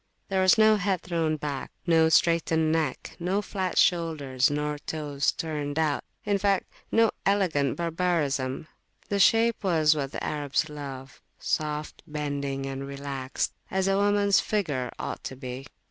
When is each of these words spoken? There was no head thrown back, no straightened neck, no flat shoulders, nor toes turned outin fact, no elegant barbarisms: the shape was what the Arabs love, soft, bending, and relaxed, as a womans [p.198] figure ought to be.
There 0.29 0.41
was 0.41 0.57
no 0.57 0.77
head 0.77 1.01
thrown 1.03 1.37
back, 1.37 1.69
no 1.85 2.09
straightened 2.09 2.71
neck, 2.71 3.15
no 3.19 3.39
flat 3.39 3.77
shoulders, 3.77 4.49
nor 4.49 4.79
toes 4.79 5.31
turned 5.31 5.77
outin 5.77 6.39
fact, 6.39 6.65
no 6.91 7.11
elegant 7.23 7.75
barbarisms: 7.77 8.65
the 9.09 9.19
shape 9.19 9.63
was 9.63 9.93
what 9.95 10.11
the 10.11 10.23
Arabs 10.23 10.69
love, 10.69 11.21
soft, 11.37 12.01
bending, 12.07 12.65
and 12.65 12.87
relaxed, 12.87 13.53
as 13.69 13.87
a 13.87 13.95
womans 13.95 14.39
[p.198] 14.41 14.43
figure 14.43 14.91
ought 14.97 15.23
to 15.23 15.35
be. 15.35 15.67